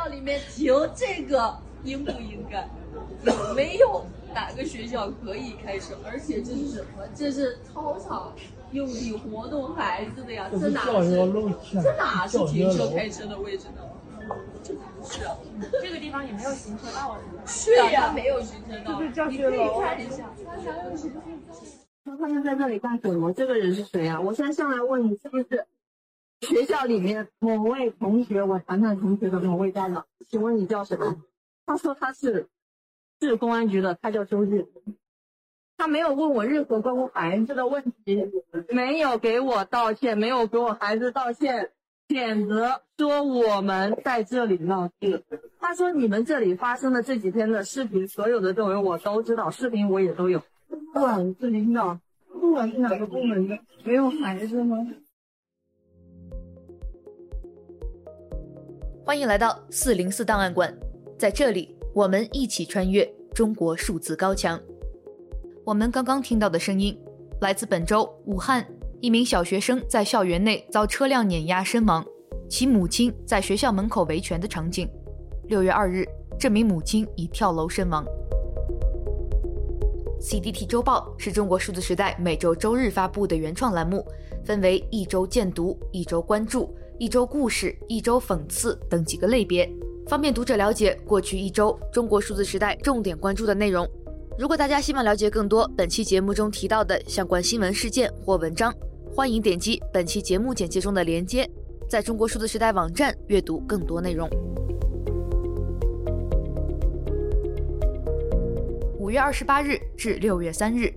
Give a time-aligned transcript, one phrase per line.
[0.00, 1.54] 校里面停这个
[1.84, 2.66] 应不应该？
[3.24, 5.94] 有没有哪个学校可以开车？
[6.10, 7.06] 而且这是什么？
[7.14, 8.32] 这是操场
[8.72, 11.16] 用地活动孩子的呀，这哪是
[11.82, 13.82] 这哪是停车开车的位置呢？
[14.62, 15.36] 这不是啊，
[15.82, 18.98] 这个地方也没有行车道是呀，没有行车道。
[19.28, 20.30] 你可以看一下。
[22.02, 23.30] 他他们在这里干什么？
[23.34, 24.18] 这个人是谁啊？
[24.18, 25.66] 我现在上来问你，是不是
[26.40, 28.42] 学校里面某位同学？
[28.42, 31.22] 我谈谈同学的某位家长，请问你叫什么？
[31.66, 32.48] 他说他是
[33.20, 34.66] 市公安局的，他叫周日。
[35.76, 38.30] 他没有问我任何关于孩子的问题，
[38.68, 41.70] 没有给我道歉，没有给我孩子道歉，
[42.08, 45.24] 谴责说我们在这里闹事。
[45.58, 50.42] 他说你们这里发生的这几天的视频，所有的都有，我都知道，视频我也都有。
[50.92, 51.98] 不管是领导，
[52.32, 54.86] 不管是哪个部门的，没有孩子吗？
[59.02, 60.72] 欢迎来到四零四档案馆，
[61.18, 63.04] 在这里，我们一起穿越
[63.34, 64.60] 中国数字高墙。
[65.64, 66.96] 我们刚刚听到的声音，
[67.40, 68.64] 来自本周武汉
[69.00, 72.04] 一名小学生在校园内遭车辆碾压身亡，
[72.48, 74.88] 其母亲在学校门口维权的场景。
[75.48, 76.06] 六月二日，
[76.38, 78.04] 这名母亲已跳楼身亡。
[80.20, 84.06] CDT 周报是中国数字时代每周周日发布的原创栏目，
[84.44, 89.66] 分为一周见读、一周关注、一周故事、一周讽刺等几个类别，
[90.06, 93.88] 方便读者了解过去一周中国数字时代重点关注的内容。
[94.38, 98.70] 如果大家希望了解更多本期节目中提到的相关新闻事件或文章，
[99.16, 101.48] 欢迎点击本期节目简介中的链接，
[101.88, 104.28] 在中国数字时代网站阅读更多内容。
[108.98, 110.92] 五月二十八日至六月三日，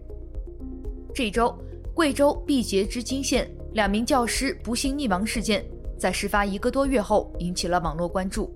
[1.16, 1.58] 这一周，
[1.94, 5.66] 贵州毕节之金县两名教师不幸溺亡事件，
[6.04, 8.54] 在事发一个多月后引起了网络关注。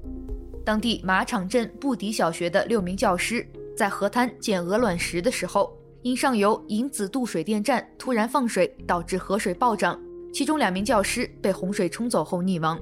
[0.65, 9.97] 当地马场镇布迪小学的六名教师在河滩捡鹅卵石的时候，因上游引子渡水电站突然放水，导致河水暴涨，
[10.33, 12.77] 其中两名教师被洪水冲走后溺亡。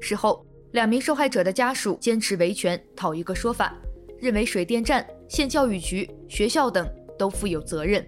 [0.00, 3.72] 事后，两名受害者的家属坚持维权，讨一个说法，
[4.18, 5.06] 认为水电站。
[5.28, 8.04] 县教育局、学校等都负有责任。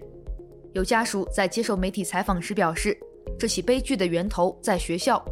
[0.73, 2.97] 有家属在接受媒体采访时表示，
[3.39, 5.25] 这起悲剧的源头在学校。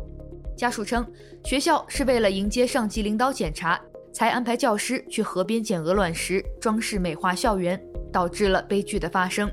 [0.55, 1.05] 家属称，
[1.43, 3.79] 学校是为了迎接上级领导检查，
[4.11, 7.81] 才安排教师去河边捡鹅卵石，装饰美化校园，
[8.11, 9.51] 导致了悲剧的发生。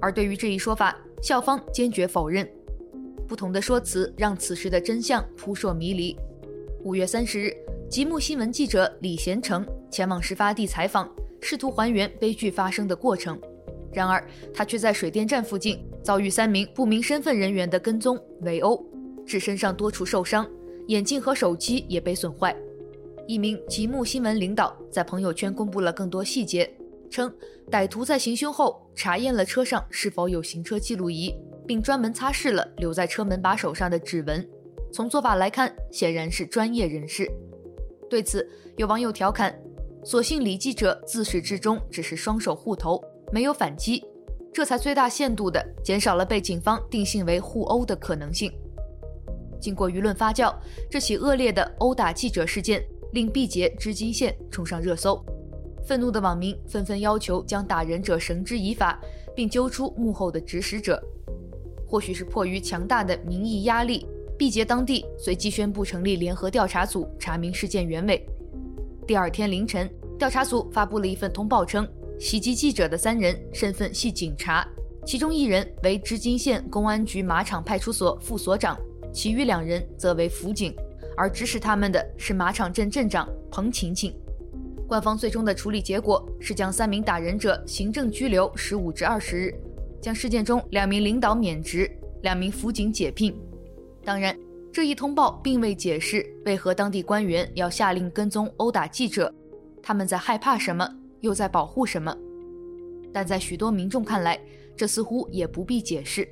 [0.00, 2.48] 而对于这一说法，校方坚决否认。
[3.26, 6.16] 不同的说辞让此事的真相扑朔迷离。
[6.82, 7.52] 五月三十日，
[7.88, 11.10] 极目新闻记者李贤成前往事发地采访。
[11.42, 13.38] 试图还原悲剧发生的过程，
[13.92, 18.84] 然而他却在水电站附近遭遇三名不明身份人员的跟踪围殴，
[19.26, 20.48] 致身上多处受伤，
[20.86, 22.56] 眼镜和手机也被损坏。
[23.26, 26.72] 一名极目新闻领导在朋友圈公布了更多细节，
[27.10, 27.32] 称
[27.70, 31.34] 歹徒在行凶后查验了车上是否有行车记录仪，
[31.66, 34.48] 并专门擦拭了留在车门把手上的指纹。
[34.92, 37.28] 从做法来看，显然是专业人士。
[38.08, 39.52] 对此，有网友调侃。
[40.04, 44.04] 所幸李记者自始至终只是双手护头，没有反击，
[44.52, 48.52] 这才最大限度地减少了被警方定性为互殴的可能性。
[49.60, 50.54] 经过舆论发酵，
[50.90, 55.24] 这起恶劣的殴打记者事件令毕节织金县冲上热搜，
[55.86, 59.00] 愤怒的网民纷纷要求将打人者绳之以法，
[59.34, 61.02] 并揪出幕后的指使者。
[61.86, 64.06] 或许是迫于强大的民意压力，
[64.36, 68.26] 毕节当地随即宣布成立联合调查组，查明事件原委。
[69.06, 69.88] 第二天凌晨，
[70.18, 71.88] 调查组发布了一份通报称，
[72.18, 74.66] 袭击记者的三人身份系警察，
[75.06, 78.76] 其中一人为织金县公安局马场派出所副所长，
[79.16, 80.76] 其余两人则为辅警，
[81.16, 84.14] 而指使他们的是马场镇镇长彭晴晴。
[84.86, 89.54] 官方最终的处理结果是将三名打人者行政拘留十五至二十日，
[90.02, 91.90] 将事件中两名领导免职，
[92.24, 93.34] 两名辅警解聘。
[94.04, 94.36] 当然。
[94.72, 99.32] 这一通报并未解释为何当地官员要下令跟踪殴打记者，
[99.82, 100.86] 他们在害怕什么，
[101.22, 102.14] 又在保护什么？
[103.10, 104.38] 但在许多民众看来，
[104.76, 106.28] 这似乎也不必解释。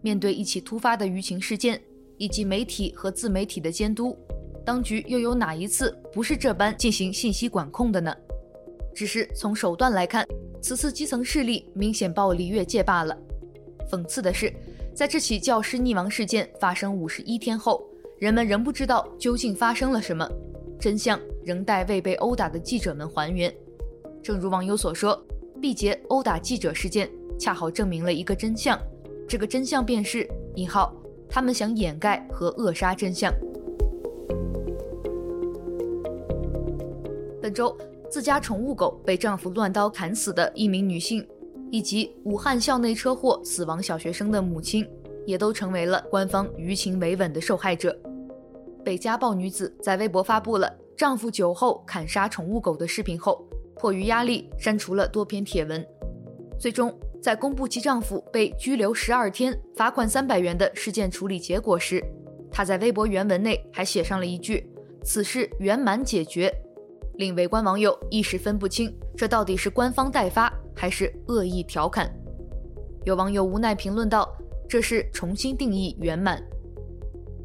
[0.00, 1.80] 面对一起突发的舆情事件，
[2.18, 4.16] 以及媒体和自媒体的监督，
[4.64, 8.14] 当局又有哪一次不是这般进行信息管控的呢？
[8.94, 10.26] 只是从手段来看，
[10.60, 13.16] 此次基层势力明显暴力越界罢了。
[13.90, 14.52] 讽刺的是。
[14.94, 17.88] 在这起教师溺亡事件发生五十一天后，
[18.18, 20.28] 人们仍不知道究竟发生了什么，
[20.76, 23.54] 真相仍待未被殴打的记者们还原。
[24.20, 25.24] 正如网友所说，
[25.62, 28.76] 毕节殴打记者事件恰好证明了一个真相，
[29.28, 30.92] 这个真相便是“引号”，
[31.28, 33.32] 他们想掩盖和扼杀真相。
[37.40, 37.76] 本周，
[38.10, 41.26] 自家宠物狗被丈夫乱刀砍死的一名女性，
[41.70, 44.86] 以及武汉校内车祸死亡小学生的母亲，
[45.26, 47.96] 也都成为了官方舆情维稳的受害者。
[48.84, 55.86] 被家暴女子在微博发布了丈夫酒后砍杀宠物狗的视频后，迫于压力删除了多篇帖文。
[56.58, 62.02] 最终，在公布其丈夫被拘留十二天、罚款三百元的事件处理结果时，
[62.50, 64.70] 她在微博原文内还写上了一句
[65.04, 66.52] ：“此事圆满解决。”
[67.18, 72.08] 令围观网友一时分不清，这到底是官方代发还是恶意调侃。
[73.04, 74.28] 有网友无奈评论道
[74.68, 76.40] ：“这是重新定义圆满。”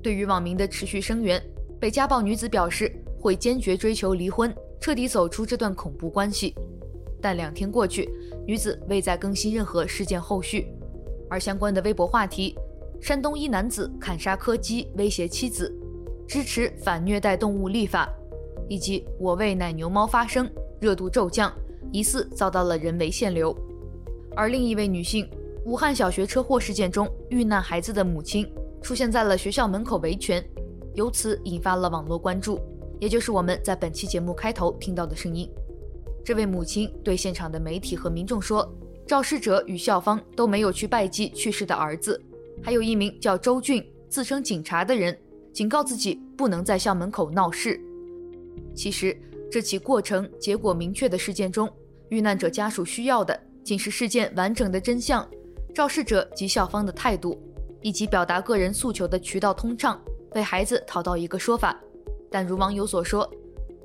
[0.03, 1.41] 对于网民的持续声援，
[1.79, 4.53] 被家暴女子表示会坚决追求离婚。
[4.79, 6.53] 彻底走出这段恐怖关系，
[7.23, 8.09] 但两天过去，
[8.45, 10.67] 女子未再更新任何事件后续，
[11.29, 12.53] 而相关的微博话题：
[12.99, 15.73] 山东一男子砍杀柯基威胁妻子，
[16.27, 18.09] 支持反虐待动物立法，
[18.67, 21.49] 以及我为奶牛猫发声热度骤降，
[21.93, 23.55] 疑似遭到了人为限流。
[24.35, 25.25] 而另一位女性，
[25.63, 28.45] 武汉小学车祸事件中遇难孩子的母亲，
[28.81, 30.43] 出现在了学校门口维权，
[30.93, 32.59] 由此引发了网络关注。
[32.99, 35.49] 也就是我们在本期节目开头听到的声音。
[36.25, 38.71] 这位母亲对现场的媒体和民众说
[39.05, 42.21] ：“肇事者与校方都没有去拜祭去世的儿子。”
[42.63, 45.17] 还有一名叫周俊、自称警察的人
[45.51, 47.79] 警告自己不能在校门口闹事。
[48.73, 49.15] 其实，
[49.51, 51.69] 这起过程结果明确的事件中，
[52.09, 55.27] 遇难者家属需要的仅是事件完整的真相、
[55.73, 57.37] 肇事者及校方的态度，
[57.81, 59.99] 以及表达个人诉求的渠道通畅，
[60.35, 61.77] 为孩子讨到一个说法。
[62.31, 63.29] 但如网友所说，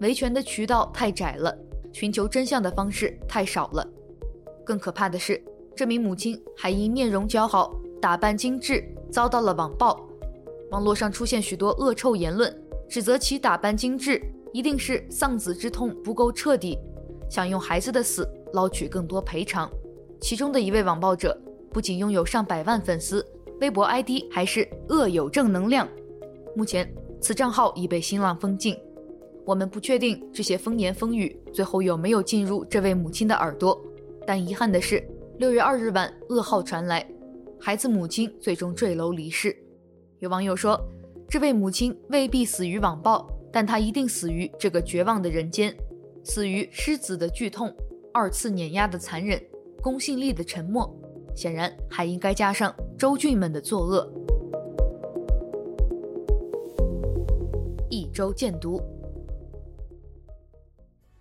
[0.00, 1.56] 维权的渠道太窄了，
[1.98, 3.84] 寻求真相的方式太少了。
[4.64, 5.42] 更可怕的是，
[5.74, 9.98] 这名母亲还因面容姣好、打扮精致，遭到了网暴。
[10.70, 12.56] 网络上出现许多恶臭言论，
[12.88, 14.22] 指责其打扮精致
[14.52, 16.78] 一定是丧子之痛不够彻底，
[17.28, 19.68] 想用孩子的死捞取更多赔偿。
[20.20, 21.36] 其中的一位网暴者
[21.72, 23.26] 不仅拥有上百万粉丝，
[23.60, 25.88] 微博 ID 还是恶有正能量。
[26.54, 26.88] 目前，
[27.20, 28.78] 此账号已被新浪封禁，
[29.48, 33.82] 我们不确定这些风言风语最后有没有进入这位母亲的耳朵。
[34.26, 35.02] 但遗憾的是，
[35.38, 37.08] 六月二日晚噩耗传来，
[37.58, 39.56] 孩子母亲最终坠楼离世。
[40.18, 40.78] 有网友说，
[41.30, 45.74] 这位母亲未必死于网暴，但她一定死于这个绝望的人间，
[46.22, 47.74] 死于失子的剧痛、
[48.12, 49.42] 二次碾压的残忍、
[49.80, 50.94] 公信力的沉默。
[51.34, 54.12] 显然，还应该加上周俊们的作恶。
[57.88, 58.78] 一周见读。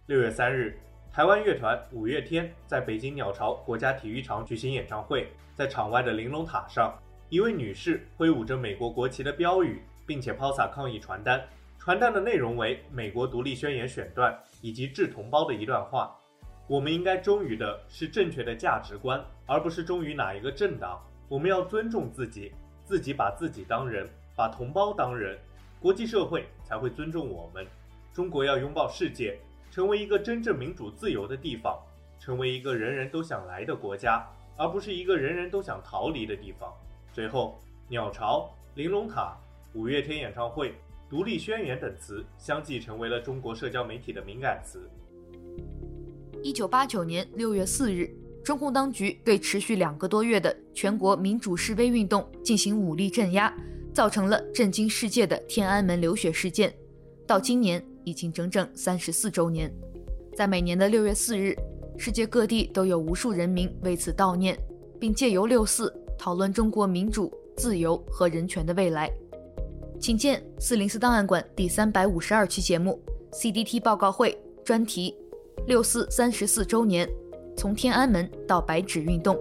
[0.08, 0.80] 六月三日，
[1.12, 11.46] 台湾乐团五月天在北京鸟巢国家体育场举行演唱会，在场外的玲珑塔上，一位女士挥舞着美国国旗的标语，并且抛洒抗议传单。
[11.78, 16.18] 传单的内容为《美国独立宣言》选段以及致同胞的一段话
[16.68, 21.06] ：“我们应该忠于的是正确的价值观，而不是忠于哪一个政党。
[21.28, 22.54] 我们要尊重自己，
[22.86, 25.38] 自己把自己当人，把同胞当人。”
[25.82, 27.68] 国际社会才会尊重我们。
[28.14, 29.38] 中国要拥抱世界，
[29.72, 31.78] 成为一个真正民主自由的地方，
[32.20, 36.74] 成为一个人人都想来的国家，而不是一个人人都想逃离的地方。
[37.14, 39.38] 随后，鸟巢、玲珑塔、
[39.74, 40.74] 五月天演唱会、
[41.10, 44.90] 独立宣言等词相继成为了中国社交媒体的敏感词。
[46.44, 48.10] 一九八九年六月四日，
[48.44, 53.54] 中共当局对持续两个多月的全国民主示威运动进行武力镇压。
[53.94, 56.72] 造成了震惊世界的天安门流血事件，
[57.26, 59.70] 到今年已经整整三十四周年。
[60.34, 61.54] 在每年的六月四日，
[61.98, 64.58] 世界各地都有无数人民为此悼念，
[64.98, 69.12] 并借由六四讨论中国民主、自由和人权的未来。
[70.00, 72.98] 请见四零四档案馆第三百五十二期节目
[73.34, 75.14] CDT 报告会专题：
[75.66, 77.10] 六四三十四周年，
[77.58, 79.38] 从天安门到白纸运动。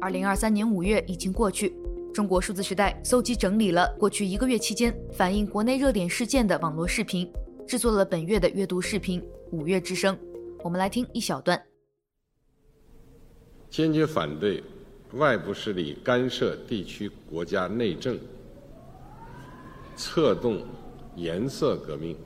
[0.00, 1.74] 二零二三年五月已经过去，
[2.14, 7.28] 中国数字时代搜集整理了过去一个月期间反映国内热点事件的网络视频，
[7.66, 10.14] 制作了本月的阅读视频《五月之声》。
[10.62, 11.60] 我们来听一小段。
[13.68, 14.62] 坚决反对
[15.14, 18.16] 外部势力干涉地区国家内政，
[19.96, 20.64] 策动
[21.16, 22.16] 颜色革命，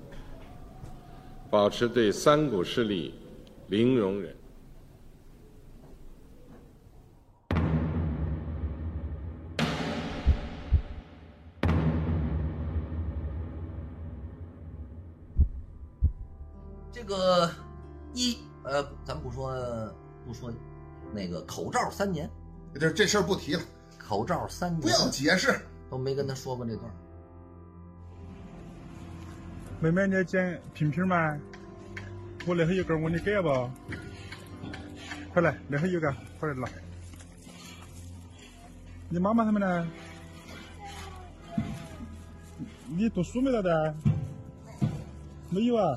[1.48, 3.14] 保持对三股势力
[3.68, 4.36] 零容忍。
[16.98, 17.48] 这个
[18.12, 19.54] 一呃，咱不说
[20.26, 20.52] 不说，
[21.14, 22.28] 那个口罩三年，
[22.74, 23.62] 这这事儿不提了。
[23.96, 26.90] 口罩三年，不要解释，都没跟他说过这段。
[29.80, 31.38] 妹妹，你捡瓶瓶吗？
[32.46, 33.70] 我那还有根，我给你给不？
[35.32, 36.68] 快来，那还有个，快来拿。
[39.08, 39.88] 你妈妈他们呢？
[42.88, 43.94] 你读书没得的？
[45.48, 45.96] 没有啊。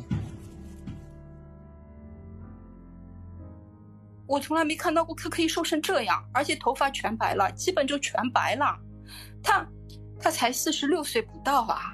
[4.32, 8.80] 我从来没看到过他可以瘦成这样，而且头发全白了，基本就全白了。
[9.44, 9.68] 他，
[10.22, 11.94] 他才四十六岁不到啊！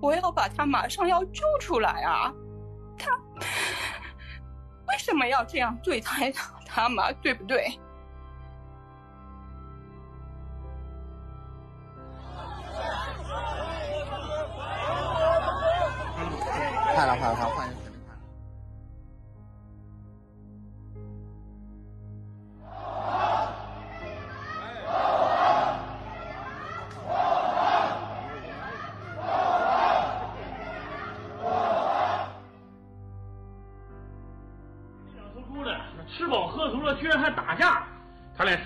[0.00, 2.32] 我要把他马上要救出来啊！
[2.96, 3.10] 他
[4.86, 6.32] 为什么要这样对待
[6.64, 7.10] 他嘛？
[7.14, 7.76] 对不对？
[16.94, 17.72] 快了，快了，快了，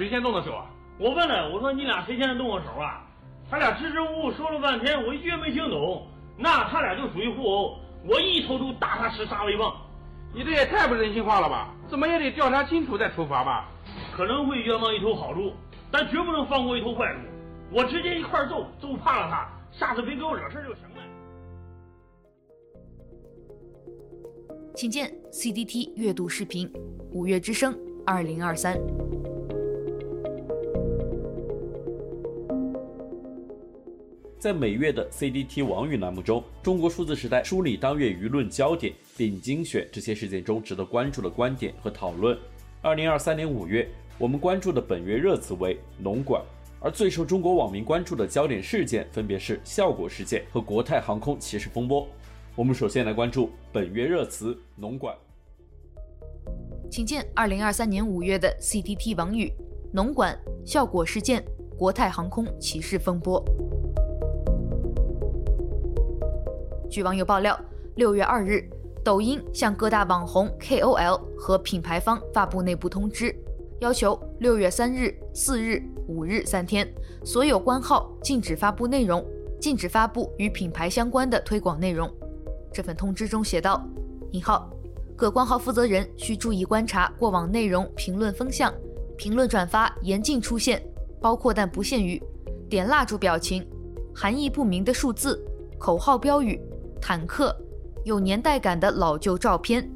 [0.05, 0.67] 谁先动的手啊？
[0.99, 3.03] 我问了，我说你俩谁先动的手啊？
[3.51, 6.07] 他俩支支吾吾说了半天，我一句也没听懂。
[6.37, 9.75] 那他俩就属于互殴，我一头就打他十杀威棒。
[10.35, 11.75] 你这也太不人性化了吧？
[11.89, 13.67] 怎么也得调查清楚再处罚吧？
[14.15, 15.55] 可能会冤枉一头好猪，
[15.91, 17.21] 但绝不能放过一头坏猪。
[17.73, 21.03] 我直接一块揍，揍怕了他，下次别给我惹事就行了。
[24.75, 26.71] 请见 CDT 阅读视频，
[27.11, 28.79] 五月之声，二零二三。
[34.45, 42.39] 在每月的 CDT 网语栏目中，中国数字时代梳理当月舆论焦点，并精选这些事件中值得关注的观点和讨论。
[42.83, 46.43] 二零二三年五月，我们关注的本月热词为“农管”，
[46.79, 52.07] 而最受中国网民关注的焦点事件分别是效果事件和国泰航空歧视风波。
[52.55, 55.17] 我们首先来关注本月热词“农管”。
[56.93, 59.51] 请见二零二三年五月的 CDT 网语
[59.91, 61.43] ：“农管”效果事件，
[61.79, 63.43] 国泰航空歧视风波。
[66.95, 67.61] 据网友爆料，
[67.97, 68.71] 六月二日，
[69.03, 73.35] 抖音向各大网红 KOL 和品牌方发布内部通知，
[73.81, 76.89] 要求六月三日、四日、五日三天，
[77.25, 79.27] 所有官号禁止发布内容，
[79.61, 82.09] 禁止发布与品牌相关的推广内容。
[82.73, 83.85] 这份通知中写道
[84.31, 84.71] ：“引号，
[85.17, 88.73] 各官号负责人需注意观察过往内容评论风向，
[89.17, 90.81] 评论转发严禁出现，
[91.21, 92.23] 包括但不限于
[92.71, 93.67] 点蜡烛表情、
[94.15, 95.45] 含义不明的数字、
[95.77, 96.57] 口号标语。”
[97.07, 97.55] 坦克、
[98.07, 99.87] 有年代感的老旧照片、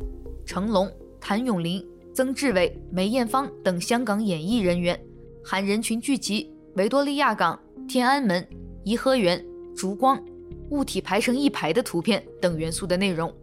[0.45, 5.03] 成龙、谭咏麟、曾志伟、梅艳芳等香港演艺人员
[5.43, 8.47] 含人群聚集、维多利亚港、天安门、
[8.85, 9.43] 颐和园、
[9.75, 10.23] 烛光、
[10.69, 13.35] 物体排成一排的图片等元素的内容，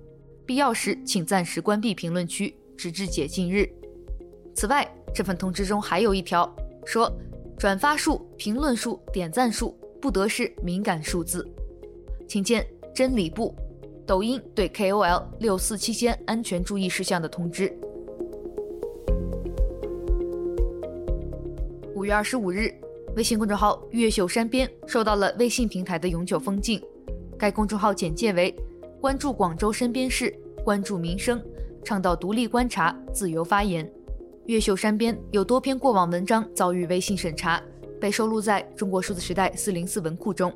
[0.46, 3.68] 必要时请暂时关闭评论区，直至解禁日。
[4.54, 6.56] 此外，这份通知中还有一条
[6.86, 7.12] 说，
[7.58, 11.44] 转发数、评论数、点赞数不得是敏感数字。
[12.28, 12.64] 请见。
[12.96, 13.54] 真理部，
[14.08, 17.78] 抖音对 KOL 六四期间安全注意事项的通知。
[21.94, 22.74] 五月二十五日，
[23.18, 26.82] 微信公众号“越秀山边”受到了微信平台的永久封禁。
[27.38, 28.56] 该公众号简介为：
[29.02, 30.34] 关注广州身边事，
[30.64, 31.44] 关注民生，
[31.84, 33.92] 倡导独立观察、自由发言。
[34.46, 37.62] 越秀山边有多篇过往文章遭遇微信审查，
[38.00, 40.50] 被收录在中国数字时代四零四文库中。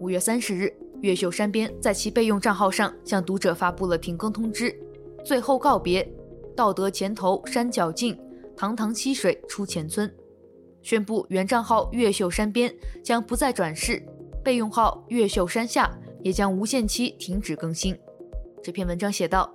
[0.00, 0.70] 五月三十日。
[1.02, 4.74] 越秀山边在其备用账号上向读者发布了停更通知，
[5.24, 6.06] 最后告别，
[6.56, 8.18] 道德前头山脚尽，
[8.56, 10.12] 堂堂溪水出前村，
[10.82, 12.74] 宣布原账号越秀山边
[13.04, 14.02] 将不再转世，
[14.42, 17.96] 备用号越秀山下也将无限期停止更新。
[18.62, 19.52] 这篇文章写道：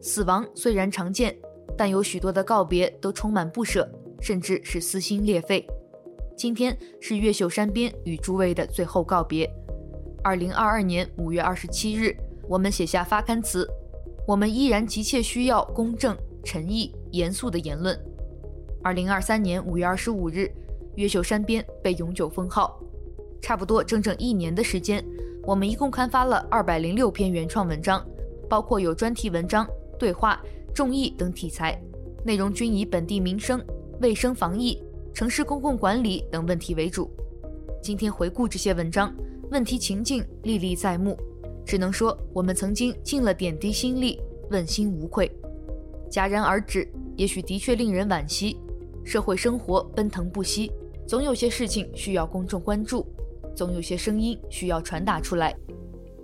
[0.00, 1.36] 死亡虽然常见，
[1.76, 3.88] 但有许多的告别都充满不舍，
[4.20, 5.66] 甚至是撕心裂肺。
[6.36, 9.48] 今天是越秀山边与诸位的最后告别。
[10.24, 12.16] 二零二二年五月二十七日，
[12.48, 13.68] 我们写下发刊词。
[14.24, 17.98] 我们依然急切需要公正、诚意、严肃的言论。
[18.84, 20.48] 二零二三年五月二十五日，
[20.94, 22.80] 越秀山边被永久封号。
[23.40, 25.04] 差不多整整一年的时间，
[25.42, 28.06] 我们一共刊发了二百零六篇原创文章，
[28.48, 29.66] 包括有专题文章、
[29.98, 30.40] 对话、
[30.72, 31.76] 众议等题材，
[32.24, 33.60] 内容均以本地民生、
[34.00, 34.80] 卫生防疫、
[35.12, 37.10] 城市公共管理等问题为主。
[37.82, 39.12] 今天回顾这些文章。
[39.52, 41.14] 问题情境历历在目，
[41.66, 44.18] 只能说我们曾经尽了点滴心力，
[44.50, 45.30] 问心无愧。
[46.10, 48.56] 戛然而止，也许的确令人惋惜。
[49.04, 50.72] 社会生活奔腾不息，
[51.06, 53.06] 总有些事情需要公众关注，
[53.54, 55.54] 总有些声音需要传达出来。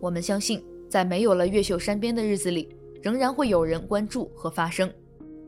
[0.00, 4.90] 我们相信，在没有了越秀山边的日子里，仍然会有人关注和发声。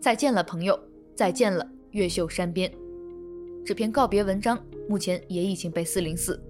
[0.01, 0.79] 再见了，朋友！
[1.17, 2.71] 再见了，越秀山边。
[3.65, 4.59] 这篇告别文章
[4.89, 6.43] 目前也已经被四零四，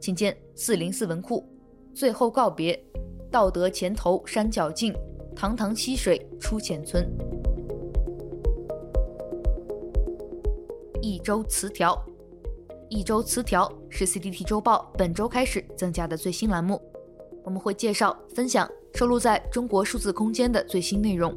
[0.00, 1.46] 请见四零四文库。
[1.94, 2.80] 最后告别，
[3.30, 4.94] 道德前头山脚尽，
[5.34, 7.06] 堂堂溪水出浅村。
[11.02, 12.00] 一周词条，
[12.88, 16.80] 一周词条是 CDT 周报本周开始增加的最新栏目。
[17.44, 21.34] 我们会介绍、分享收录在中国数字空间的最新内容。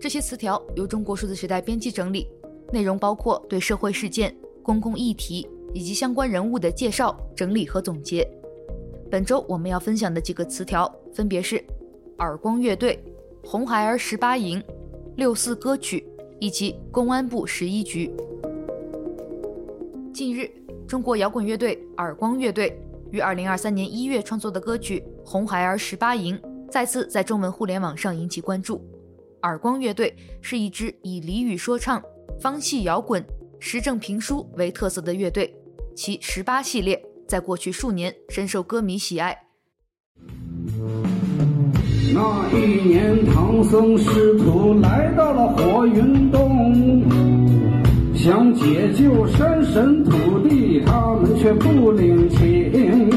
[0.00, 2.28] 这些词条由中国数字时代编辑整理，
[2.72, 8.26] 内容包括对社会事件、公共议题以及相关人物的介绍、整理和总结。
[9.10, 11.62] 本周我们要分享的几个词条分别是：
[12.18, 12.98] 耳光乐队、
[13.44, 14.62] 红孩儿十八营、
[15.16, 16.06] 六四歌曲
[16.40, 18.10] 以及公安部十一局。
[20.14, 20.50] 近日，
[20.86, 22.78] 中国摇滚乐队耳光乐队
[23.10, 26.38] 于二零二三年一月创作的歌曲《红孩儿十八营》
[26.70, 28.80] 再次在中文互联网上引起关注。
[29.42, 32.02] 耳光乐队是一支以俚语说唱、
[32.40, 33.22] 方戏摇滚、
[33.58, 35.52] 时政评书为特色的乐队，
[35.94, 39.36] 其十八系列在过去数年深受歌迷喜爱。
[42.14, 47.02] 那一年，唐僧师徒来到了火云洞。
[48.14, 53.10] 想解救山神土地，他们却不领情。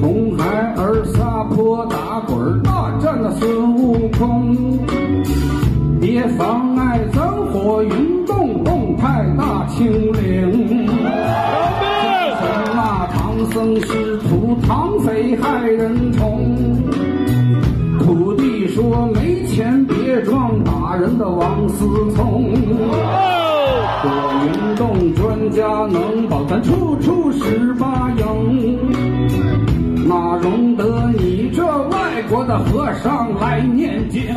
[0.00, 4.78] 红孩儿撒泼打滚，大战了孙悟空。
[6.00, 8.23] 别妨碍咱火云
[21.14, 22.44] 人的王思聪。
[24.06, 24.10] 我
[24.44, 34.34] 运动专家能保咱处处十八营，哪容得你这外国的和尚来念经？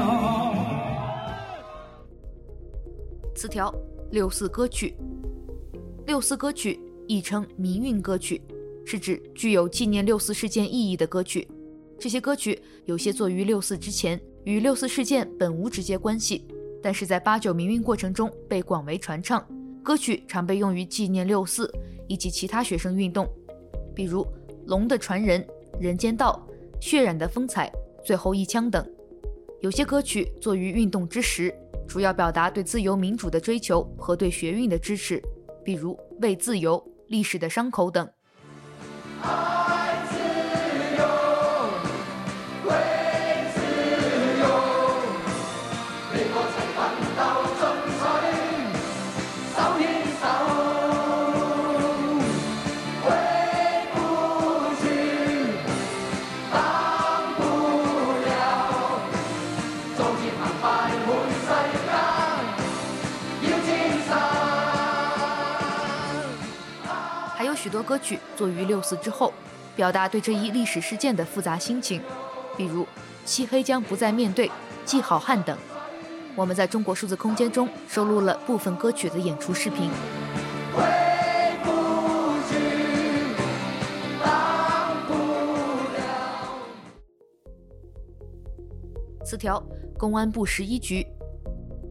[3.33, 3.73] 词条
[4.11, 4.95] 六四歌曲，
[6.05, 8.39] 六四歌曲亦称民运歌曲，
[8.85, 11.47] 是指具有纪念六四事件意义的歌曲。
[11.99, 16.45] 这些歌曲有些作于六四之前，与六四事件本无直接关系，
[16.87, 19.45] 但是在八九民运过程中被广为传唱。
[19.83, 21.69] 歌曲常被用于纪念六四
[22.07, 23.27] 以及其他学生运动，
[23.93, 24.23] 比如
[24.67, 25.41] 《龙的传人》
[25.81, 26.47] 《人间道》
[26.81, 27.69] 《血染的风采》
[28.05, 28.89] 《最后一枪》等。
[29.59, 31.53] 有些歌曲作于运动之时，
[31.89, 35.21] 主要表达对自由民主的追求和对学运的支持，
[35.65, 38.09] 比如《为自由》《历史的伤口》等。
[67.67, 69.33] 许多歌曲作于六四之后，
[69.75, 72.01] 表达对这一历史事件的复杂心情，
[72.55, 72.83] 比如
[73.25, 74.47] 《漆黑将不再面对》
[74.85, 75.57] 《记好汉》等。
[76.33, 79.89] 我们在中国数字空间中收录了部分歌曲的演出视频。
[89.25, 89.61] 词条：
[89.97, 91.05] 公安部十一局，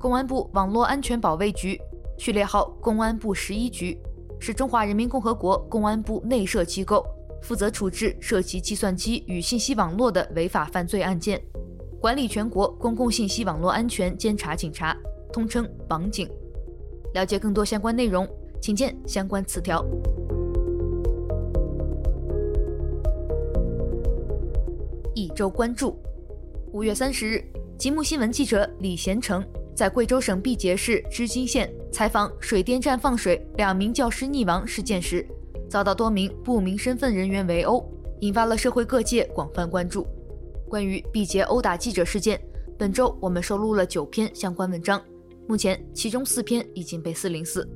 [0.00, 1.78] 公安部网络安全保卫局，
[2.16, 4.00] 序列号：公安部十一局。
[4.38, 7.05] 是中华人民共和国公安部内设机构，
[7.42, 11.40] 负责处置涉及计算机与信息网络的违法犯罪案件，
[12.01, 14.96] 管理全国公共信息网络安全监察警察，
[15.33, 16.29] 通称网警。
[17.14, 18.29] 了解更多相关内容，
[18.61, 19.85] 请见相关词条。
[25.14, 25.96] 一周关注：
[26.72, 27.42] 五月三十日，
[27.79, 29.42] 极目新闻记者李贤成。
[29.75, 35.26] 在贵州省毕节市织金县采访水电站放水两名教师溺亡事件时，
[35.66, 40.06] 遭到多名不明身份人员围殴，引发了社会各界广泛关注。
[40.68, 42.38] 关于毕节殴打记者事件，
[42.76, 45.02] 本周我们收录了九篇相关文章，
[45.48, 47.66] 目前其中四篇已经被四零四。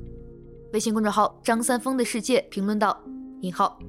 [0.71, 3.03] 微信公众号张三丰的世界评论道
[3.41, 3.79] ：“引号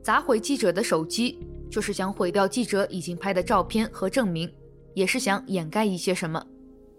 [0.00, 4.48] 砸毁记者的手机，就是想毁掉记者已经拍的照片和证明，
[4.94, 6.40] 也是想掩盖一些什么。”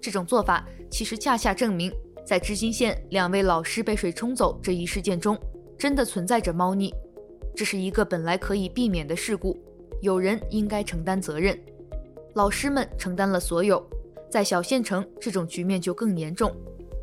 [0.02, 1.90] 这种做法其实恰恰证明，
[2.26, 5.38] 在织金县两位老师被水冲走这一事件中，
[5.78, 6.94] 真的存在着猫腻。
[7.56, 9.58] 这是一个本来可以避免的事故，
[10.02, 11.58] 有人应该承担责任。
[12.34, 13.86] 老师们承担了所有，
[14.30, 16.52] 在小县城这种局面就更严重。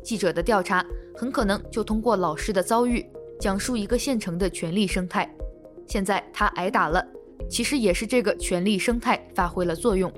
[0.03, 3.05] 记者的调查很可能就通过老师的遭遇，
[3.39, 5.31] 讲述一个县城的权力生态。
[5.87, 7.05] 现在他挨打了，
[7.49, 10.11] 其实也是这个权力生态发挥了作用。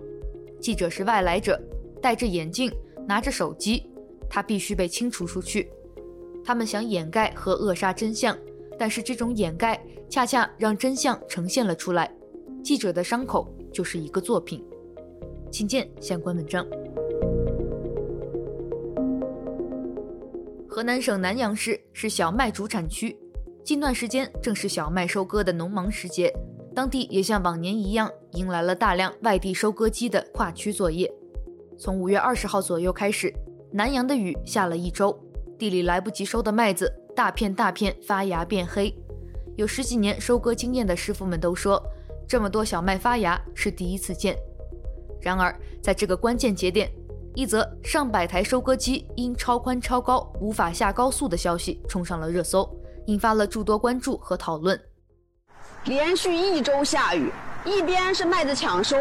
[0.60, 1.62] 记者是外来者，
[2.02, 2.72] 戴着眼镜，
[3.08, 3.86] 拿着手机，
[4.34, 5.72] 他必须被清除出去。
[6.44, 8.36] 他们想掩盖和扼杀真相，
[8.80, 12.12] 但是这种掩盖恰恰让真相呈现了出来。
[12.64, 14.66] 记者的伤口就是一个作品。
[15.52, 16.66] 请见相关文章。
[20.68, 23.16] 河南省南阳市是小麦主产区，
[23.64, 26.34] 近段时间正是小麦收割的农忙时节，
[26.74, 31.14] 当地也像往年一样迎来了大量外地收割机的跨区作业。
[31.78, 33.32] 从五月二十号左右开始，
[33.76, 35.20] 南阳的雨下了一周，
[35.58, 38.96] 地里来不及收的麦子大片大片发芽变黑。
[39.56, 41.84] 有十几年收割经验的师傅们都说，
[42.28, 44.38] 这么多小麦发芽是第一次见。
[45.20, 46.88] 然而，在这个关键节点，
[47.34, 52.70] 一则上百台收割机因超宽超高无法下高速的消息冲上了热搜，
[53.08, 54.80] 引发了诸多关注和讨论。
[55.86, 57.32] 连续一周下雨，
[57.66, 58.98] 一边是麦子抢收，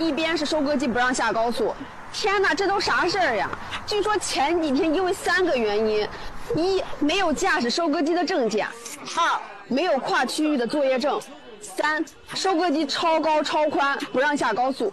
[0.00, 1.72] 一边是收割机不让下高速。
[2.18, 3.46] 天哪，这都啥事儿呀？
[3.86, 6.08] 据说前几天因为三个原因：
[6.56, 8.66] 一没有驾驶收割机的证件；
[9.18, 11.20] 二没有跨区域的作业证；
[11.60, 12.02] 三
[12.34, 14.90] 收割机超高超宽不让下高速。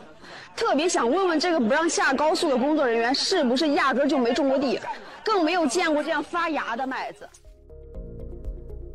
[0.53, 4.77] 特别想问问这个不让下高速的工作人员，是不是压根就没种过地，
[5.23, 7.25] 更没有见过这样发芽的麦子？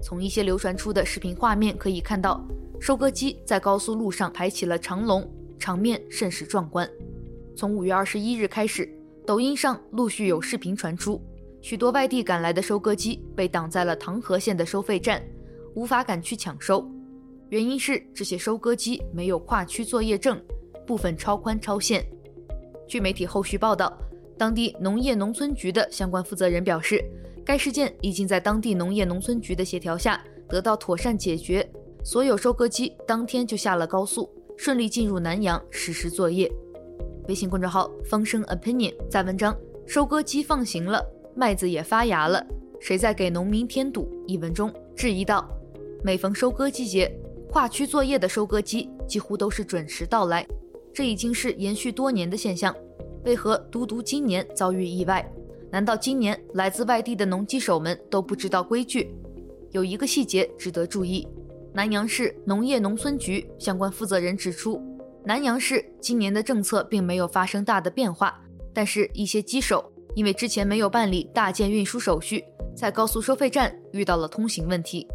[0.03, 2.47] 从一些流传出的视频画面可以看到，
[2.79, 5.27] 收割机在高速路上排起了长龙，
[5.59, 6.87] 场面甚是壮观。
[7.59, 8.88] 从五月二十一日开始，
[9.27, 11.21] 抖音上陆续有视频传出，
[11.61, 15.21] 许多外地赶来的收割机被挡在了唐河县的收费站，
[15.75, 16.88] 无法赶去抢收，
[17.49, 20.40] 原因是这些收割机没有跨区作业证。
[20.87, 22.07] 部分超宽超限。
[22.87, 23.92] 据媒体后续报道，
[24.38, 27.05] 当地农业农村局的相关负责人表示，
[27.44, 31.68] 该事件已经在当地农业农村局的协调下得到妥善解决，
[32.05, 36.49] 所有收割机当天就下了高速，顺利进入南阳实施作业。
[37.29, 39.53] 微信公众号方声 opinion 在文章
[39.87, 41.05] 《收割机放行了，
[41.37, 42.43] 麦子也发芽了，
[42.81, 45.47] 谁在给农民添堵》一文中质疑道：
[46.03, 47.14] 每逢收割季节，
[47.51, 50.47] 跨区作业的收割机几乎都是准时到来。
[50.91, 52.75] 这已经是延续多年的现象，
[53.27, 55.31] 为何独独今年遭遇意外？
[55.71, 59.14] 难道今年来自外地的农机手们都不知道规矩？
[59.73, 61.29] 有一个细节值得注意：
[61.75, 64.83] 南阳市农业农村局相关负责人指出，
[65.29, 68.41] 南阳市今年的政策并没有发生大的变化，
[68.73, 72.43] 但是一些机手因为之前没有办理大件运输手续，
[72.75, 75.07] 在高速收费站遇到了通行问题。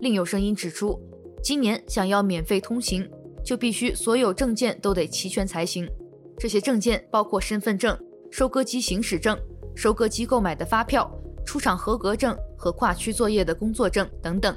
[0.00, 1.00] 另有声音指出，
[1.42, 3.10] 今年想要免费通行。
[3.42, 5.88] 就必须所有证件都得齐全才行。
[6.36, 7.96] 这些证件包括身份证、
[8.28, 9.38] 收割机行驶证、
[9.74, 11.08] 收割机购买的发票、
[11.46, 14.54] 出厂合格证和跨区作业的工作证等等。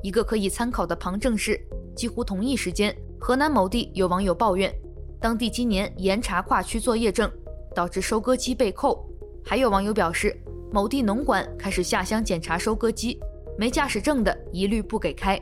[0.00, 1.60] 一个可以参考的旁证是，
[1.96, 4.74] 几乎同一时间，河南某地有网友抱怨，
[5.20, 7.30] 当地今年严查跨区作业证，
[7.74, 9.06] 导致收割机被扣。
[9.44, 10.34] 还有网友表示，
[10.72, 13.20] 某地农管开始下乡检查收割机，
[13.58, 15.40] 没驾驶证的一律不给开。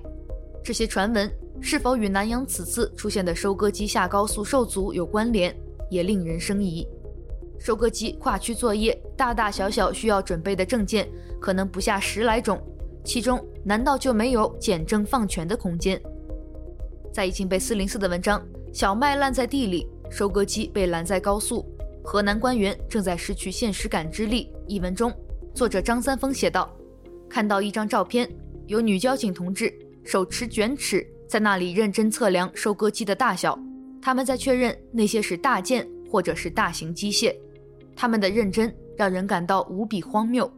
[0.63, 1.31] 这些传闻。
[1.61, 5.53] 是否与南阳此次出现的收割机下高速受阻有关联，
[5.91, 6.87] 也令人生疑。
[7.59, 11.09] 收割机跨区作业，大大小小需要准备的证件
[11.41, 12.63] 可能不下十来种，
[13.05, 16.01] 其中难道就没有简政放权的空间？
[17.13, 18.41] 在已经被四零四的文章
[18.73, 21.65] 《小麦烂在地里，收割机被拦在高速，
[22.05, 25.13] 河南官员正在失去现实感知力》一文中，
[25.55, 26.75] 作者张三丰写道
[27.29, 28.29] ：“看到一张照片，
[28.67, 29.73] 有女交警同志
[30.05, 33.59] 手持卷尺。”在那里认真测量收割机的大小，
[34.01, 37.37] 他们在确认那些是大件或者是大型机械。
[37.95, 40.51] 他们的认真让人感到无比荒谬。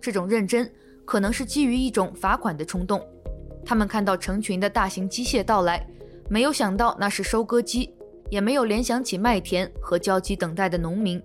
[0.00, 0.66] 这种认真
[1.04, 3.06] 可能是基于一种罚款的冲动。
[3.66, 5.86] 他们看到成群的大型机械到来，
[6.28, 7.90] 没有想到那是收割机，
[8.30, 11.20] 也没有联想起麦田和焦急等待的农民。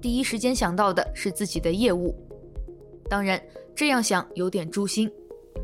[0.00, 2.14] 第一时间想到的是自己的业务。
[3.08, 3.40] 当然，
[3.74, 5.10] 这样想有点诛心。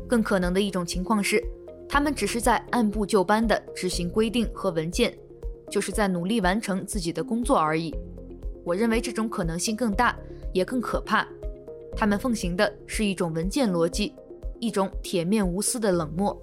[0.07, 1.41] 更可能的一种情况是。
[1.93, 5.13] 他们只是在按部就班地执行规定和文件，
[5.69, 7.93] 就是在努力完成自己的工作而已。
[8.63, 10.17] 我认为这种可能性更大，
[10.53, 11.27] 也更可怕。
[11.93, 14.15] 他们奉行的是一种文件逻辑，
[14.61, 16.41] 一种铁面无私的冷漠。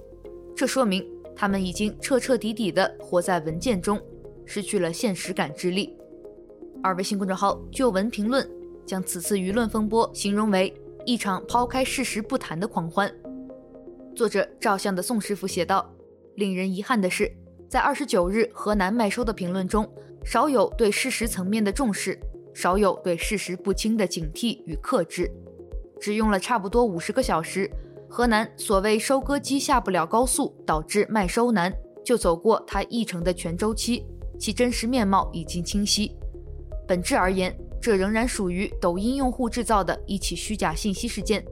[0.54, 1.02] 这说明
[1.38, 4.03] 他们已经彻彻底底地活在文件中，
[4.44, 5.96] 失去了现实感知力。
[6.83, 8.44] 而微信公众号旧闻评论
[8.85, 10.74] 将此次舆论风波形容为
[11.07, 13.09] 一场抛开事实不谈的狂欢。
[14.16, 15.88] 作者照相的宋师傅写道
[16.35, 17.31] ：“令人遗憾的是，
[17.68, 19.88] 在二十九日河南麦收的评论中，
[20.24, 22.18] 少有对事实层面的重视，
[22.53, 25.31] 少有对事实不清的警惕与克制。
[26.01, 27.70] 只用了差不多五十个小时，
[28.09, 31.73] 河南所谓收割机下不了高速，导致麦收难，
[32.05, 34.05] 就走过它一程的全周期，
[34.38, 36.16] 其真实面貌已经清晰。
[36.87, 41.44] 本质而言，这仍然属于抖音用户制造的一起虚假信息事件。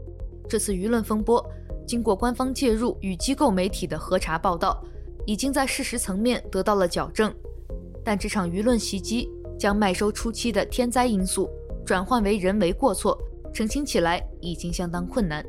[0.49, 1.45] 这次舆论风波，
[1.87, 4.83] 经过官方介入与机构媒体的核查报道，
[5.27, 7.33] 已经在事实层面得到了矫正。
[8.03, 11.51] 但这场舆论袭击将麦收初期的天灾因素
[11.85, 13.19] 转换为人为过错，
[13.53, 15.45] 澄清起来已经相当困难。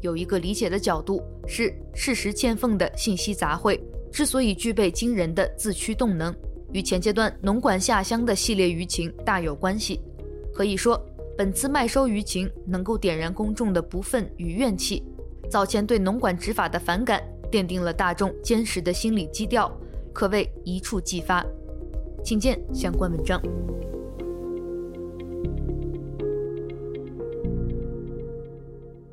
[0.00, 3.78] 有一个理解的角度是，事实欠奉的信息杂烩
[4.10, 6.34] 之所以具备惊人的自驱动能，
[6.72, 10.00] 与前阶段农管下乡的系列舆情大有关系。
[10.52, 11.00] 可以说，
[11.38, 15.02] 本次麦收舆情能够点燃公众的不忿与怨气，
[15.48, 19.70] 早前对农管执法的反感奠定了大众坚实的心理基调，
[20.12, 21.44] 可谓一触即发。
[22.24, 23.40] 请见相关文章。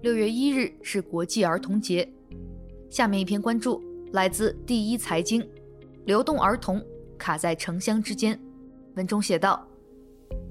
[0.01, 2.07] 六月一日是国际儿童节，
[2.87, 5.43] 下面一篇关注来自第一财经，
[6.05, 6.79] 流动儿童
[7.17, 8.39] 卡在城乡之间。
[8.93, 9.67] 文中写道：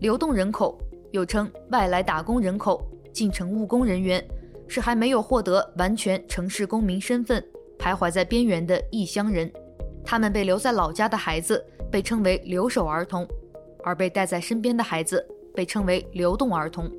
[0.01, 0.77] 流动人口
[1.13, 4.23] 又称外来打工人口、进城务工人员，
[4.67, 7.41] 是还没有获得完全城市公民身份、
[7.79, 9.51] 徘徊在边缘的异乡人。
[10.05, 13.25] 他们被留在老家的孩子被称为留守儿童，
[13.85, 16.91] 而被带在身边的孩子被称为流动儿童。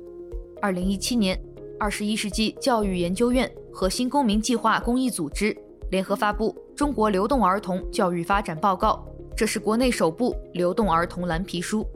[0.62, 1.38] 二零一七年。
[1.80, 5.56] 二十一世纪教育研究院和新公民计划公益组织
[5.90, 11.86] 联合发布《中国流动儿童教育发展报告》，这是国内首部流动儿童蓝皮书。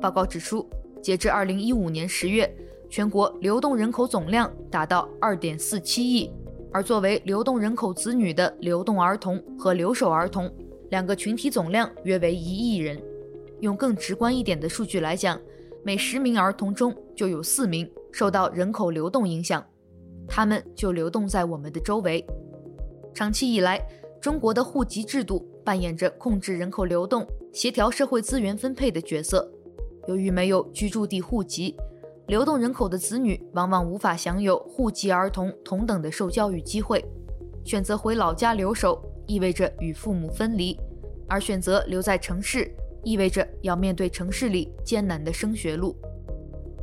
[0.00, 0.64] 报告指出，
[1.02, 2.48] 截至二零一五年十月，
[2.88, 6.30] 全国流动人口总量达到二点四七亿，
[6.72, 10.48] 而作为流动人口子女的流动儿童和留守儿童
[10.90, 13.02] 两个群体总量约为一亿人。
[13.60, 15.40] 用更直观一点的数据来讲，
[15.82, 17.90] 每十名儿童中就有四名。
[18.18, 19.64] 受到人口流动影响，
[20.26, 22.26] 他们就流动在我们的周围。
[23.14, 23.80] 长期以来，
[24.20, 29.48] 中国的户籍制度扮演着控制人口流动、协调社会资源分配的角色。
[30.08, 31.76] 由于没有居住地户籍，
[32.26, 37.04] 流动人口的子女往往无法享有户籍儿童同等的受教育机会。
[37.64, 40.76] 选择回老家留守，意味着与父母分离；
[41.28, 42.68] 而选择留在城市，
[43.04, 45.94] 意味着要面对城市里艰难的升学路。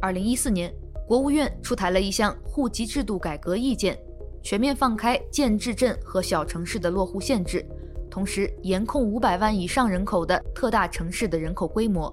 [0.02, 0.74] 二零一四年，
[1.08, 3.98] 国务院出台了一项户籍制度改革意见，
[4.42, 7.64] 全面放开建制镇和小城市的落户限制，
[8.10, 12.12] 同时严控五百万以上人口的特大城市的人口规模。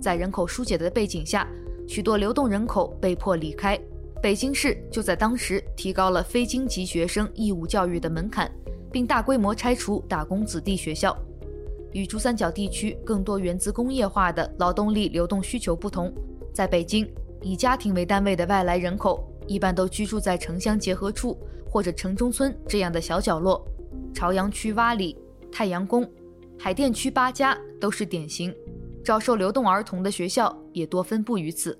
[0.00, 1.48] 在人口疏解的背景下，
[1.86, 3.78] 许多流动人口被迫离开。
[4.20, 8.50] 北京市就在当时提高了非京籍学生义务教育的门槛，
[8.90, 11.16] 并大规模拆除打工子弟学校。
[11.92, 16.12] 与珠三角地区更多源自工业化的劳动力流动需求不同，
[16.52, 17.08] 在北京，
[17.46, 21.38] 以家庭为单位的外来人口，一般都居住在城乡结合处
[21.70, 23.64] 或者城中村这样的小角落。
[24.12, 25.16] 朝阳区洼里、
[25.52, 26.04] 太阳宫、
[26.58, 28.52] 海淀区八家都是典型。
[29.04, 31.78] 招收流动儿童的学校也多分布于此。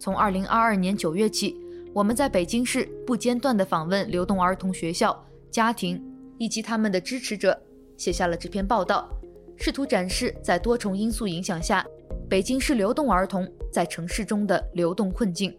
[0.00, 1.56] 从2022年9月起，
[1.94, 6.04] 我们在北京市不间断地访问流动儿童学校、家庭
[6.36, 7.56] 以及他们的支持者，
[7.96, 9.08] 写下了这篇报道，
[9.56, 11.86] 试图展示在多重因素影响下，
[12.30, 15.52] 北京市流动儿童在城市中的流动困境。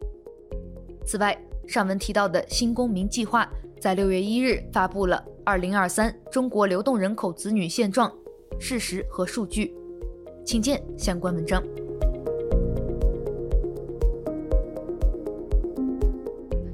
[1.05, 3.45] 此外，上文提到的新公民计划
[3.77, 8.09] 在六月一日发布了《二零二三中国流动人口子女现状、
[8.57, 9.65] 事实和数据》，
[10.45, 11.61] 请见相关文章。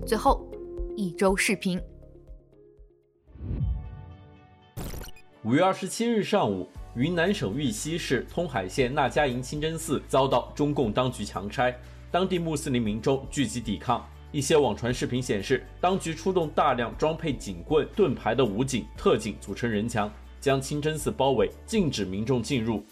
[0.06, 0.48] 最后，
[0.96, 1.82] 一周视频。
[5.44, 6.68] 五月二十七日上午。
[6.98, 11.72] 云南省玉溪市通海县那家营清真寺遭到中共当局强拆，
[12.10, 14.04] 当地穆斯林民众聚集抵抗。
[14.32, 22.84] 一些网传视频显示，当局出动大量装配警棍、盾牌的武警、特警组成人墙，将清真寺包围，禁止民众进入。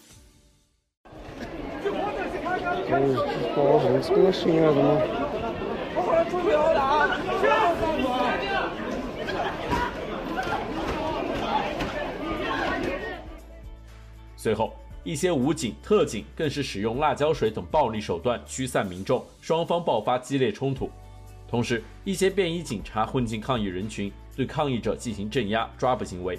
[14.46, 20.88] 最后，一些武警、特警更是使用辣椒水等暴力手段驱散民众，双方爆发激烈冲突。
[21.48, 26.38] 同时，一些便衣警察混进抗议人群，对抗议者进行镇压、抓捕行为。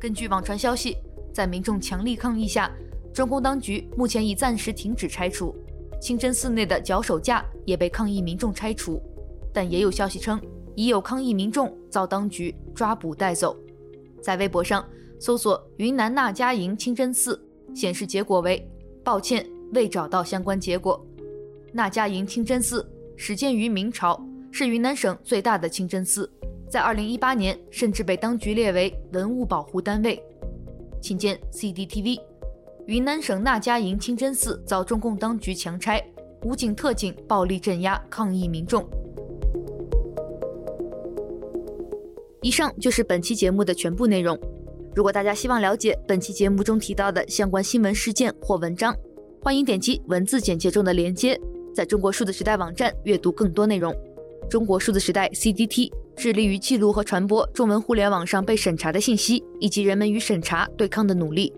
[0.00, 0.96] 根据网传消息，
[1.30, 2.70] 在民众强力抗议下，
[3.12, 5.54] 中共当局目前已暂时停止拆除
[6.00, 8.98] 清真寺内的脚手架，也被抗议民众拆除。
[9.52, 10.40] 但也有消息称，
[10.74, 13.54] 已有抗议民众遭当局抓捕带走。
[14.22, 17.38] 在微博上搜索“云南那家营清真寺”，
[17.76, 18.66] 显示结果为
[19.04, 21.04] “抱歉，未找到相关结果”。
[21.74, 24.18] 那家营清真寺始建于明朝，
[24.50, 26.30] 是云南省最大的清真寺，
[26.70, 30.22] 在2018年甚至被当局列为文物保护单位。
[31.02, 32.20] 请见 CDTV。
[32.86, 36.00] 云南省那家营清真寺遭中共当局强拆，
[36.44, 38.88] 武警特警暴力镇压抗议民众。
[42.42, 44.38] 以上就是本期节目的全部内容。
[44.94, 48.94] 如果大家希望了解本期节目中提到的相关新闻事件或文章，
[49.42, 51.38] 欢迎点击文字简介中的链接，
[51.74, 53.94] 在中国数字时代网站阅读更多内容。
[54.50, 61.52] 中国数字时代 CDT 致力于记录和传播中文互联网上被审查的信息，以及人们与审查对抗的努力。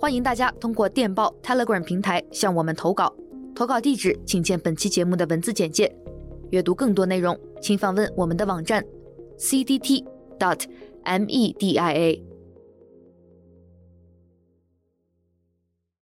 [0.00, 3.12] 欢迎大家通过电报 Telegram 平台向我们投稿，
[3.52, 5.92] 投稿地址请见本期节目的文字简介。
[6.50, 8.84] 阅读更多内容，请访问我们的网站。
[9.36, 10.04] cdt
[10.38, 10.60] dot
[11.04, 12.16] media